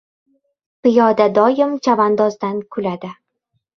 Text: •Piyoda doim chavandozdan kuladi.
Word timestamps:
•Piyoda 0.87 1.27
doim 1.39 1.75
chavandozdan 1.89 2.59
kuladi. 2.77 3.13